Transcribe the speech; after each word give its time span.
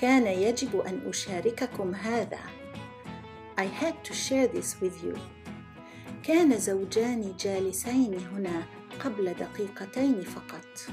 كان 0.00 0.26
يجب 0.26 0.80
أن 0.80 1.00
أشارككم 1.08 1.94
هذا. 1.94 2.38
I 3.58 3.64
had 3.64 4.04
to 4.04 4.14
share 4.14 4.48
this 4.48 4.80
with 4.80 5.04
you. 5.04 5.18
كان 6.22 6.58
زوجان 6.58 7.34
جالسين 7.40 8.14
هنا 8.32 8.62
قبل 9.04 9.34
دقيقتين 9.34 10.22
فقط. 10.22 10.92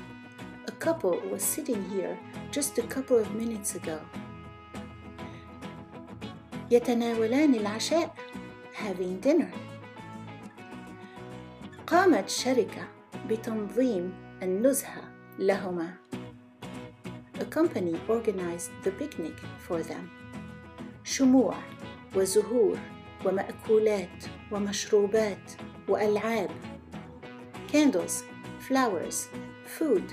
A 0.67 0.71
couple 0.71 1.21
was 1.31 1.41
sitting 1.41 1.83
here 1.89 2.17
just 2.51 2.77
a 2.77 2.87
couple 2.87 3.17
of 3.17 3.35
minutes 3.35 3.75
ago. 3.75 3.99
يتناولان 6.71 7.55
العشاء 7.55 8.15
having 8.73 9.21
dinner. 9.27 9.53
قامت 11.87 12.29
شركة 12.29 12.87
بتنظيم 13.29 14.13
النزهة 14.43 15.01
لهما. 15.39 15.93
A 17.40 17.44
company 17.44 18.00
organized 18.08 18.70
the 18.84 18.90
picnic 18.90 19.36
for 19.68 19.82
them. 19.82 20.10
شموع 21.04 21.54
وزهور 22.16 22.78
ومأكولات 23.24 24.24
ومشروبات 24.52 25.52
وألعاب. 25.88 26.50
Candles, 27.72 28.24
flowers, 28.60 29.28
food, 29.66 30.04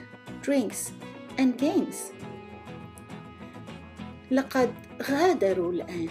drinks 0.41 0.91
and 1.37 1.57
games. 1.57 2.11
لقد 4.31 4.73
غادروا 5.01 5.71
الآن 5.71 6.09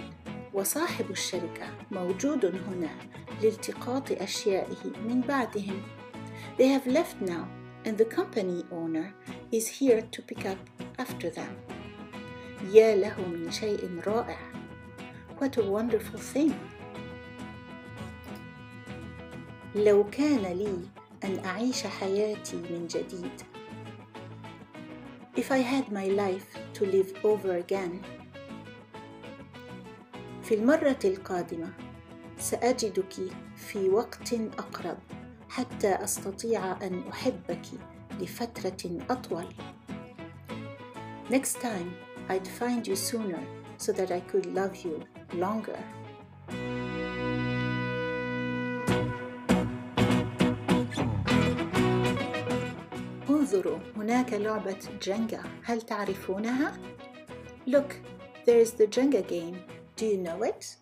وصاحب 0.55 1.11
الشركة 1.11 1.67
موجود 1.91 2.45
هنا 2.45 2.91
لالتقاط 3.43 4.13
أشيائه 4.13 4.93
من 5.09 5.21
بعدهم. 5.21 5.83
They 6.59 6.69
have 6.69 6.87
left 6.87 7.21
now 7.21 7.47
and 7.85 7.97
the 7.97 8.05
company 8.05 8.65
owner 8.73 9.15
is 9.53 9.67
here 9.69 10.03
to 10.03 10.23
pick 10.23 10.45
up 10.47 10.59
after 11.04 11.30
them. 11.30 11.54
يا 12.74 12.96
له 12.96 13.22
من 13.22 13.52
شيء 13.52 14.00
رائع. 14.08 14.38
What 15.40 15.58
a 15.58 15.62
wonderful 15.62 16.20
thing. 16.34 16.54
لو 19.76 20.10
كان 20.10 20.58
لي 20.58 20.78
أن 21.24 21.46
أعيش 21.46 21.88
حياتي 21.88 22.56
من 22.56 22.88
جديد. 22.88 23.42
If 25.36 25.52
I 25.52 25.62
had 25.62 25.92
my 25.92 26.08
life 26.08 26.58
to 26.74 26.86
live 26.86 27.26
over 27.26 27.58
again. 27.58 28.02
في 30.44 30.56
المرة 30.56 31.00
القادمة 31.06 31.74
سأجدك 32.38 33.14
في 33.56 33.90
وقت 33.90 34.34
أقرب 34.34 34.98
حتى 35.50 35.94
أستطيع 35.94 36.72
أن 36.72 37.04
أحبك 37.12 37.66
لفترة 38.22 39.00
أطول. 39.10 39.46
Next 41.31 41.61
time, 41.61 41.95
I'd 42.29 42.49
find 42.49 42.87
you 42.87 42.97
sooner 42.97 43.43
so 43.77 43.93
that 43.93 44.11
I 44.11 44.21
could 44.21 44.47
love 44.47 44.77
you 44.85 45.03
longer. 45.35 45.79
انظروا 53.29 53.79
هناك 53.97 54.33
لعبة 54.33 54.79
جنجا 55.03 55.43
هل 55.65 55.83
تعرفونها؟ 55.83 56.79
Look, 57.67 57.97
there 58.47 58.61
is 58.61 58.73
the 58.73 58.87
Jenga 58.87 59.23
game. 59.29 59.57
Do 59.97 60.07
you 60.07 60.19
know 60.19 60.43
it? 60.43 60.77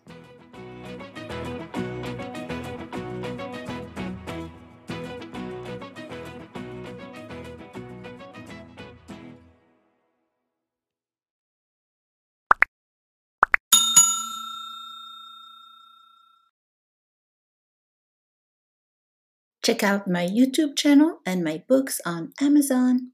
Check 19.64 19.84
out 19.84 20.08
my 20.08 20.26
YouTube 20.26 20.76
channel 20.76 21.20
and 21.24 21.44
my 21.44 21.62
books 21.68 22.00
on 22.04 22.32
Amazon. 22.40 23.12